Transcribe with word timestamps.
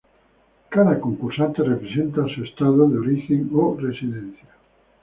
Cada 0.69 0.99
concursante 0.99 1.61
representa 1.61 2.23
a 2.25 2.33
su 2.33 2.43
Estado 2.43 2.89
de 2.89 2.97
origen 2.97 3.51
o 3.53 3.77
residencia. 3.79 4.49